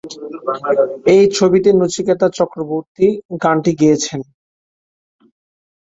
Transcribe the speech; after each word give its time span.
এই 1.13 1.23
ছবিতে 1.37 1.69
নচিকেতা 1.73 2.27
চক্রবর্তী 2.37 3.07
গানটি 3.43 3.71
গেয়েছেন। 3.81 4.21